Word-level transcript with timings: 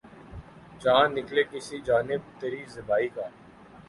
چاند 0.81 1.11
نکلے 1.17 1.43
کسی 1.51 1.77
جانب 1.87 2.21
تری 2.39 2.61
زیبائی 2.73 3.07
کا 3.15 3.25